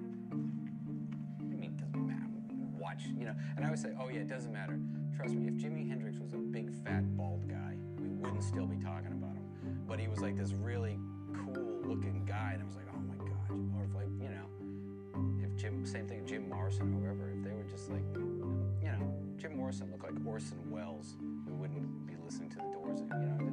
I 1.42 1.56
mean 1.56 1.74
it 1.74 1.78
doesn't 1.78 2.08
matter? 2.08 2.30
Watch, 2.78 3.04
you 3.18 3.26
know. 3.26 3.36
And 3.56 3.66
I 3.66 3.68
always 3.68 3.82
say, 3.82 3.92
"Oh 4.00 4.10
yeah, 4.10 4.22
it 4.22 4.30
doesn't 4.30 4.54
matter." 4.54 4.80
Trust 5.16 5.36
me, 5.36 5.48
if 5.48 5.56
Jimi 5.56 5.88
Hendrix 5.88 6.20
was 6.20 6.34
a 6.34 6.38
big 6.38 6.72
fat 6.84 7.04
bald 7.18 7.48
guy, 7.50 7.76
we 8.00 8.08
wouldn't 8.08 8.44
still 8.44 8.66
be 8.66 8.78
talking 8.78 9.12
about 9.12 9.36
him. 9.36 9.46
But 9.88 10.00
he 10.00 10.08
was 10.08 10.20
like 10.20 10.38
this 10.38 10.54
really 10.54 10.98
cool 11.34 11.82
looking 11.84 12.26
guy, 12.26 12.52
and 12.54 12.64
I 12.64 12.66
was 12.66 12.76
like! 12.76 12.91
Or 13.78 13.84
if 13.84 13.94
like 13.96 14.08
you 14.22 14.30
know, 14.30 15.44
if 15.44 15.56
Jim, 15.56 15.86
same 15.86 16.08
thing, 16.08 16.26
Jim 16.26 16.50
Morrison, 16.50 16.94
or 16.94 17.00
whoever, 17.02 17.32
if 17.38 17.44
they 17.44 17.52
were 17.52 17.64
just 17.70 17.90
like, 17.90 18.04
you 18.16 18.88
know, 18.88 19.14
Jim 19.38 19.56
Morrison 19.58 19.90
looked 19.92 20.04
like 20.04 20.14
Orson 20.26 20.58
Welles, 20.70 21.16
we 21.46 21.54
wouldn't 21.54 22.08
be 22.08 22.14
listening 22.24 22.50
to 22.52 22.56
the 22.58 22.64
Doors. 22.74 23.00
You 23.02 23.08
know, 23.08 23.52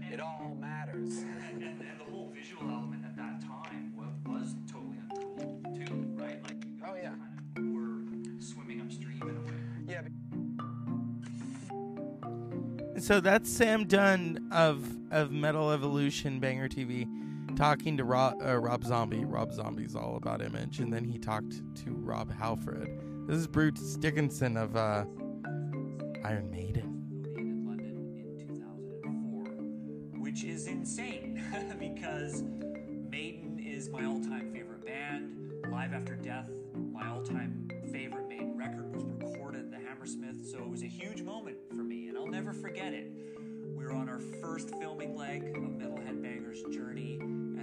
just, 0.00 0.12
it 0.12 0.20
all 0.20 0.56
matters. 0.60 1.18
and, 1.18 1.62
and, 1.62 1.80
and 1.80 2.00
the 2.00 2.04
whole 2.10 2.30
visual 2.34 2.70
element 2.70 3.04
at 3.04 3.16
that 3.16 3.40
time 3.40 3.92
was, 3.96 4.08
was 4.26 4.54
totally 4.70 4.96
uncool 5.10 5.86
too, 5.86 5.94
right? 6.22 6.42
Like 6.44 6.64
you 6.64 6.70
oh, 6.84 6.86
guys 6.86 6.90
Oh, 6.92 6.96
yeah. 7.02 7.14
kind 7.54 7.66
of 7.68 7.72
were 7.74 8.40
swimming 8.40 8.80
upstream 8.80 9.22
in 9.22 9.36
a 9.36 9.40
way. 9.40 9.54
yeah. 9.88 10.02
So 12.98 13.20
that's 13.20 13.50
Sam 13.50 13.84
Dunn 13.86 14.48
of 14.52 14.86
of 15.10 15.30
Metal 15.32 15.70
Evolution 15.72 16.38
Banger 16.40 16.68
TV 16.68 17.06
talking 17.62 17.96
to 17.96 18.02
Rob, 18.02 18.42
uh, 18.44 18.58
Rob 18.58 18.82
Zombie. 18.82 19.24
Rob 19.24 19.52
Zombie's 19.52 19.94
all 19.94 20.16
about 20.16 20.42
image, 20.42 20.80
and 20.80 20.92
then 20.92 21.04
he 21.04 21.16
talked 21.16 21.62
to 21.76 21.92
Rob 21.92 22.28
Halford. 22.28 22.90
This 23.28 23.36
is 23.36 23.46
Bruce 23.46 23.94
Dickinson 23.94 24.56
of 24.56 24.74
uh, 24.74 25.04
Iron 26.24 26.50
Maiden. 26.50 27.22
in 27.36 27.64
London 27.64 28.16
in 28.18 28.48
2004, 28.48 30.20
which 30.20 30.42
is 30.42 30.66
insane 30.66 31.40
because 31.78 32.42
Maiden 33.08 33.60
is 33.64 33.88
my 33.90 34.06
all-time 34.06 34.52
favorite 34.52 34.84
band. 34.84 35.52
Live 35.70 35.92
After 35.92 36.16
Death, 36.16 36.50
my 36.74 37.06
all-time 37.10 37.68
favorite 37.92 38.28
Maiden 38.28 38.58
record, 38.58 38.92
was 38.92 39.04
recorded 39.04 39.60
at 39.60 39.70
the 39.70 39.88
Hammersmith, 39.88 40.44
so 40.50 40.58
it 40.58 40.68
was 40.68 40.82
a 40.82 40.88
huge 40.88 41.22
moment 41.22 41.58
for 41.68 41.84
me, 41.84 42.08
and 42.08 42.18
I'll 42.18 42.26
never 42.26 42.52
forget 42.52 42.92
it. 42.92 43.12
We 43.76 43.84
were 43.84 43.92
on 43.92 44.08
our 44.08 44.20
first 44.40 44.70
filming 44.80 45.16
leg 45.16 45.56
of 45.56 45.76
Metal 45.76 45.98
Headbangers' 45.98 46.68
journey, 46.72 47.20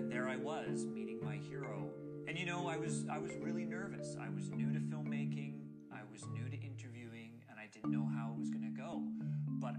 there 0.10 0.28
I 0.28 0.36
was 0.38 0.86
meeting 0.86 1.20
my 1.24 1.38
hero. 1.38 1.92
And 2.28 2.38
you 2.38 2.46
know, 2.46 2.68
I 2.68 2.78
was 2.78 3.06
I 3.12 3.18
was 3.18 3.32
really 3.42 3.66
nervous. 3.66 4.16
I 4.20 4.30
was 4.30 4.50
new 4.50 4.72
to 4.74 4.80
filmmaking. 4.80 5.54
I 5.92 6.02
was 6.12 6.24
new 6.34 6.50
to 6.50 6.58
interviewing, 6.58 7.42
and 7.50 7.60
I 7.60 7.68
didn't 7.72 7.92
know 7.92 8.08
how 8.16 8.34
it 8.34 8.40
was 8.40 8.50
going 8.50 8.64
to 8.64 8.82
go. 8.82 9.04
But 9.60 9.76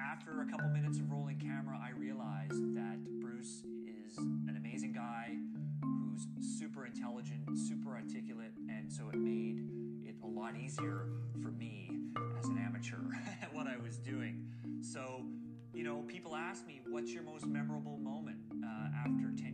after 0.00 0.40
a 0.42 0.46
couple 0.46 0.68
minutes 0.68 0.98
of 0.98 1.10
rolling 1.10 1.38
camera, 1.38 1.78
I 1.82 1.90
realized 1.98 2.74
that 2.76 2.98
Bruce 3.20 3.62
is 3.86 4.16
an 4.18 4.54
amazing 4.56 4.92
guy 4.92 5.36
who's 5.82 6.26
super 6.58 6.86
intelligent, 6.86 7.42
super 7.68 7.96
articulate, 7.96 8.52
and 8.68 8.92
so 8.92 9.08
it 9.10 9.18
made 9.18 9.60
it 10.04 10.16
a 10.22 10.26
lot 10.26 10.56
easier 10.56 11.08
for 11.42 11.50
me 11.50 11.90
as 12.38 12.46
an 12.46 12.58
amateur 12.58 13.00
at 13.42 13.54
what 13.54 13.66
I 13.66 13.76
was 13.82 13.98
doing. 13.98 14.44
So, 14.82 15.24
you 15.72 15.84
know, 15.84 16.02
people 16.06 16.36
ask 16.36 16.66
me, 16.66 16.80
what's 16.88 17.12
your 17.12 17.22
most 17.22 17.46
memorable 17.46 17.98
moment 17.98 18.38
uh, 18.62 18.88
after 18.98 19.32
10 19.36 19.53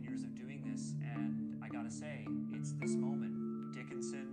this? 0.71 0.93
And 1.03 1.59
I 1.63 1.67
gotta 1.67 1.91
say, 1.91 2.25
it's 2.53 2.73
this 2.79 2.95
moment. 2.95 3.73
Dickinson 3.73 4.27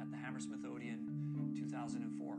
at 0.00 0.10
the 0.10 0.16
Hammersmith 0.16 0.64
Odeon, 0.66 1.54
2004. 1.56 2.34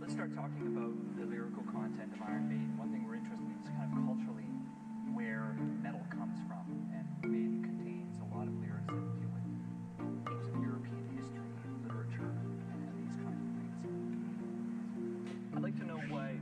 Let's 0.00 0.12
start 0.12 0.34
talking 0.34 0.72
about 0.72 0.92
the 1.18 1.26
lyrical 1.26 1.62
content 1.68 2.12
of 2.16 2.22
Iron 2.24 2.48
Maiden. 2.48 2.76
One 2.78 2.90
thing 2.92 3.04
we're 3.06 3.16
interested 3.20 3.44
in 3.44 3.56
is 3.60 3.68
kind 3.68 3.92
of 3.92 3.98
culturally 4.08 4.48
where 5.12 5.56
metal 5.84 6.00
comes 6.08 6.40
from. 6.48 6.64
And 6.96 7.04
Maiden 7.28 7.60
contains 7.60 8.16
a 8.24 8.28
lot 8.32 8.48
of 8.48 8.54
lyrics 8.56 8.88
that 8.88 9.04
deal 9.20 9.28
with 9.28 9.44
themes 10.24 10.48
of 10.48 10.56
European 10.64 11.04
history 11.12 11.52
and 11.68 11.76
literature 11.84 12.32
and 12.72 12.88
these 13.04 13.16
kinds 13.20 13.44
of 13.44 13.52
things. 13.52 13.84
I'd 15.56 15.64
like 15.64 15.76
to 15.76 15.86
know 15.86 16.00
why, 16.08 16.40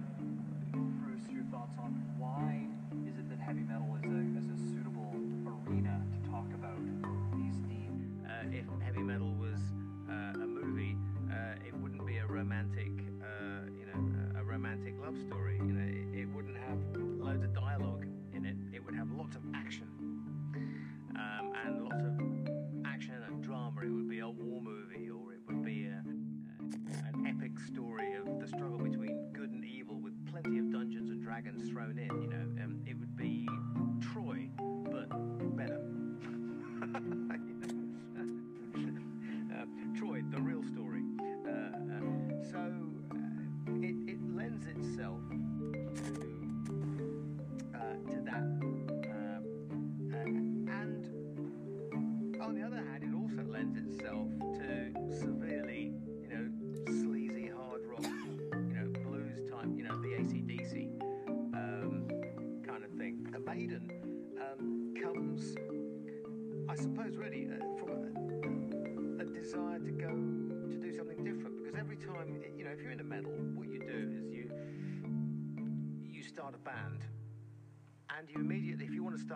Bruce, 0.73 1.27
your 1.27 1.45
thoughts 1.51 1.75
on 1.83 1.99
why 2.19 2.71
is 3.07 3.19
it 3.19 3.27
that 3.31 3.39
heavy 3.43 3.67
metal 3.67 3.99
is 3.99 4.07
a, 4.09 4.20
romantic, 12.71 13.00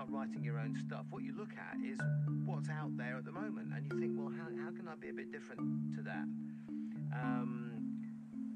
start 0.04 0.26
writing 0.26 0.42
your 0.42 0.58
own 0.58 0.74
stuff, 0.86 1.04
what 1.10 1.22
you 1.22 1.32
look 1.36 1.52
at 1.56 1.76
is 1.84 1.98
what's 2.44 2.68
out 2.68 2.96
there 2.96 3.16
at 3.16 3.24
the 3.24 3.32
moment, 3.32 3.72
and 3.74 3.84
you 3.90 3.98
think, 3.98 4.12
well, 4.16 4.30
how, 4.30 4.44
how 4.62 4.70
can 4.70 4.88
I 4.88 4.94
be 5.00 5.08
a 5.08 5.12
bit 5.12 5.32
different 5.32 5.60
to 5.96 6.02
that? 6.02 6.24
Um, 7.14 7.72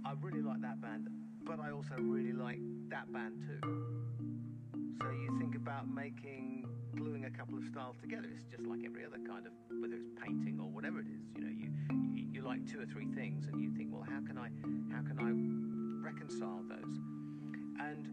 I 0.04 0.12
really 0.20 0.42
like 0.42 0.60
that 0.62 0.80
band, 0.80 1.08
but 1.44 1.60
I 1.60 1.70
also 1.70 1.94
really 1.98 2.32
like 2.32 2.58
that 2.90 3.10
band 3.12 3.34
too. 3.46 3.60
So 5.00 5.10
you 5.10 5.38
think 5.38 5.54
about 5.54 5.88
making, 5.88 6.66
gluing 6.96 7.24
a 7.24 7.30
couple 7.30 7.56
of 7.56 7.64
styles 7.64 7.96
together. 8.00 8.28
It's 8.34 8.44
just 8.44 8.66
like 8.66 8.80
every 8.84 9.04
other 9.04 9.18
kind 9.26 9.46
of, 9.46 9.52
whether 9.80 9.94
it's 9.94 10.10
painting 10.22 10.58
or 10.60 10.68
whatever 10.68 11.00
it 11.00 11.06
is. 11.06 11.22
You 11.36 11.44
know, 11.44 11.50
you 11.50 11.70
you, 12.14 12.26
you 12.32 12.42
like 12.42 12.66
two 12.70 12.80
or 12.80 12.86
three 12.86 13.06
things, 13.14 13.46
and 13.46 13.62
you 13.62 13.70
think, 13.70 13.90
well, 13.92 14.04
how 14.04 14.20
can 14.26 14.36
I, 14.36 14.50
how 14.92 15.02
can 15.02 15.16
I 15.18 16.04
reconcile 16.04 16.62
those? 16.68 17.00
And 17.80 18.06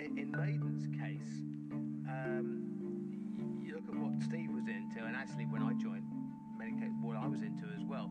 in, 0.00 0.18
in 0.18 0.30
Maiden's 0.32 0.86
case, 1.00 1.42
um, 2.08 3.62
you, 3.64 3.74
look 3.74 3.88
at 3.88 3.96
what 3.96 4.22
Steve 4.22 4.50
was 4.50 4.66
into, 4.66 5.04
and 5.04 5.16
actually 5.16 5.46
when 5.46 5.62
I 5.62 5.72
joined 5.74 6.04
Medicaid, 6.60 6.92
what 7.02 7.16
I 7.16 7.26
was 7.26 7.42
into 7.42 7.64
as 7.76 7.84
well. 7.84 8.10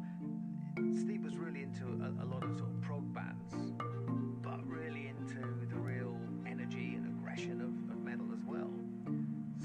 Steve 1.00 1.24
was 1.24 1.38
really 1.38 1.64
into 1.64 1.86
a, 1.86 2.24
a 2.24 2.26
lot 2.26 2.44
of 2.44 2.58
sort 2.58 2.70
of 2.70 2.82
prog 2.82 3.14
bands, 3.14 3.54
but 4.42 4.66
really 4.68 5.08
into 5.08 5.40
the 5.70 5.80
real 5.80 6.18
energy 6.46 6.96
and 6.96 7.08
aggression 7.08 7.62
of, 7.62 7.96
of 7.96 8.04
metal 8.04 8.28
as 8.34 8.44
well. 8.46 8.72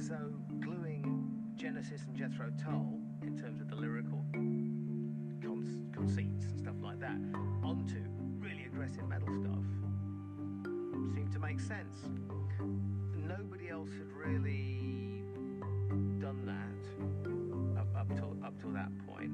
So 0.07 0.17
gluing 0.61 1.53
Genesis 1.57 2.03
and 2.07 2.17
Jethro 2.17 2.53
Tull 2.63 2.99
in 3.23 3.37
terms 3.37 3.61
of 3.61 3.69
the 3.69 3.77
lyrical 3.77 4.25
con- 4.33 4.61
conceits 6.01 6.47
and 6.47 6.59
stuff 6.59 6.77
like 6.83 6.99
that 7.01 7.19
onto 7.63 8.01
really 8.39 8.65
aggressive 8.65 9.07
metal 9.07 9.29
stuff 9.29 9.65
seemed 11.15 11.31
to 11.33 11.39
make 11.39 11.61
sense. 11.61 12.09
Nobody 13.27 13.69
else 13.69 13.91
had 13.91 14.11
really 14.13 15.23
done 16.21 16.45
that 16.47 17.81
up, 17.81 17.89
up 17.97 18.09
till 18.17 18.37
up 18.45 18.61
till 18.61 18.73
that 18.73 18.91
point. 19.07 19.33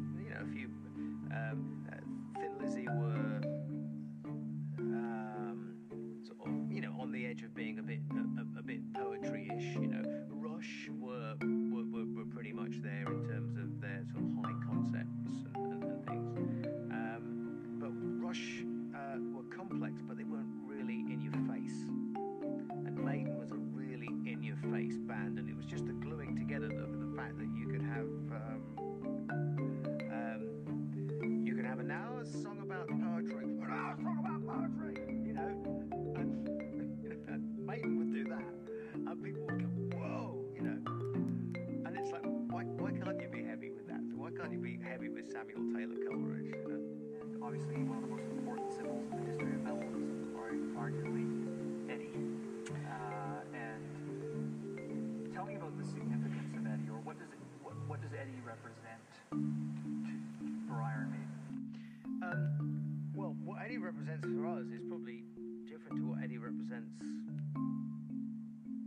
For 64.35 64.47
us 64.47 64.67
is 64.75 64.83
probably 64.89 65.23
different 65.69 65.97
to 65.99 66.09
what 66.09 66.23
Eddie 66.23 66.39
represents 66.39 66.91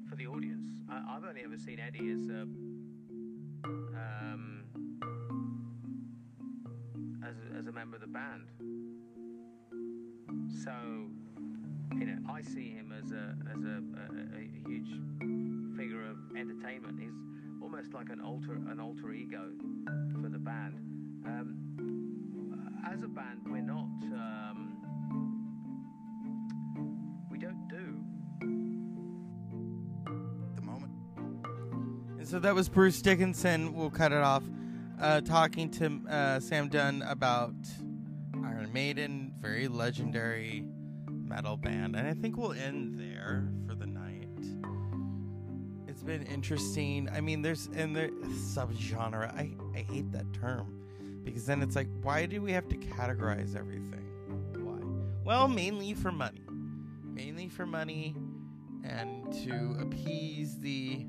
for 0.09 0.15
the 0.15 0.27
audience. 0.27 0.67
I, 0.89 1.15
I've 1.15 1.23
only 1.23 1.41
ever 1.43 1.57
seen 1.57 1.79
Eddie 1.79 2.11
as 2.11 2.27
a, 2.29 2.41
um, 3.63 4.63
as 7.25 7.35
a, 7.37 7.57
as 7.57 7.67
a 7.67 7.71
member 7.71 7.95
of 7.95 8.01
the 8.01 8.07
band. 8.07 8.49
So, 10.63 10.73
you 11.97 12.05
know, 12.05 12.17
I 12.29 12.41
see 12.41 12.69
him 12.69 12.91
as 12.91 13.11
a 13.11 13.35
as 13.55 13.63
a, 13.63 13.81
a, 13.97 14.39
a 14.39 14.49
huge 14.67 14.89
figure 15.77 16.03
of 16.03 16.17
entertainment. 16.35 16.99
He's 16.99 17.13
almost 17.61 17.93
like 17.93 18.09
an 18.09 18.19
alter 18.19 18.53
an 18.53 18.79
alter 18.81 19.13
ego 19.13 19.51
for 20.21 20.29
the 20.29 20.39
band. 20.39 20.75
Um, 21.25 21.55
as 22.91 23.03
a 23.03 23.07
band, 23.07 23.41
we're 23.45 23.61
not. 23.61 23.87
Um, 24.13 24.48
so 32.29 32.37
that 32.37 32.53
was 32.53 32.69
Bruce 32.69 33.01
Dickinson. 33.01 33.73
We'll 33.73 33.89
cut 33.89 34.11
it 34.11 34.21
off. 34.21 34.43
Uh, 35.01 35.19
talking 35.21 35.67
to 35.71 35.99
uh, 36.07 36.39
Sam 36.39 36.69
Dunn 36.69 37.01
about 37.07 37.55
Iron 38.45 38.71
Maiden, 38.71 39.33
very 39.39 39.67
legendary 39.67 40.63
metal 41.09 41.57
band. 41.57 41.95
And 41.95 42.07
I 42.07 42.13
think 42.13 42.37
we'll 42.37 42.53
end 42.53 42.99
there 42.99 43.49
for 43.67 43.73
the 43.73 43.87
night. 43.87 44.27
It's 45.87 46.03
been 46.03 46.21
interesting. 46.23 47.09
I 47.11 47.19
mean, 47.19 47.41
there's 47.41 47.67
and 47.73 47.95
there 47.95 48.11
subgenre. 48.11 49.33
I 49.33 49.49
I 49.75 49.79
hate 49.79 50.11
that 50.11 50.31
term 50.31 50.83
because 51.23 51.47
then 51.47 51.63
it's 51.63 51.75
like, 51.75 51.87
why 52.03 52.27
do 52.27 52.43
we 52.43 52.51
have 52.51 52.67
to 52.67 52.75
categorize 52.75 53.55
everything? 53.55 54.05
Why? 54.53 54.79
Well, 55.25 55.47
mainly 55.47 55.95
for 55.95 56.11
money. 56.11 56.43
Mainly 57.03 57.49
for 57.49 57.65
money 57.65 58.15
and 58.83 59.33
to 59.43 59.77
appease 59.81 60.59
the 60.59 61.07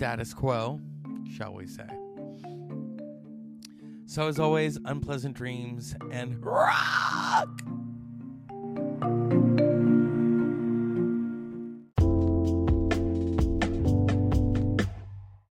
status 0.00 0.32
quo, 0.32 0.80
shall 1.36 1.52
we 1.52 1.66
say. 1.66 1.84
So, 4.06 4.28
as 4.28 4.38
always, 4.40 4.78
unpleasant 4.86 5.36
dreams 5.36 5.94
and 6.10 6.42
rock! 6.42 7.59